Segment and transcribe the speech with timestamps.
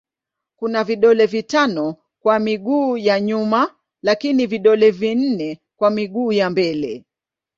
[0.55, 7.05] Kuna vidole vitano kwa miguu ya nyuma lakini vidole vinne kwa miguu ya mbele.